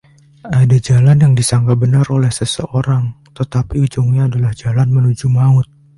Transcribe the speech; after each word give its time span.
Ada 0.61 0.77
jalan 0.87 1.17
yang 1.23 1.33
disangka 1.39 1.73
benar 1.83 2.05
oleh 2.17 2.31
seseorang, 2.39 3.03
tetapi 3.37 3.75
ujungnya 3.85 4.23
adalah 4.29 4.49
jalan 4.61 4.87
menuju 4.95 5.27
maut. 5.39 5.67